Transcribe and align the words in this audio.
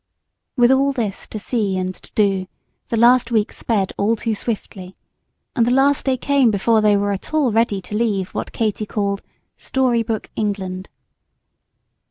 With 0.57 0.71
all 0.71 0.91
this 0.93 1.27
to 1.27 1.37
see 1.37 1.77
and 1.77 1.93
to 1.93 2.11
do, 2.15 2.47
the 2.89 2.97
last 2.97 3.29
week 3.29 3.51
sped 3.51 3.93
all 3.99 4.15
too 4.15 4.33
swiftly, 4.33 4.95
and 5.55 5.63
the 5.63 5.69
last 5.69 6.05
day 6.07 6.17
came 6.17 6.49
before 6.49 6.81
they 6.81 6.97
were 6.97 7.11
at 7.11 7.35
all 7.35 7.51
ready 7.51 7.83
to 7.83 7.93
leave 7.95 8.29
what 8.29 8.51
Katy 8.51 8.87
called 8.87 9.21
"Story 9.57 10.01
book 10.01 10.31
England." 10.35 10.89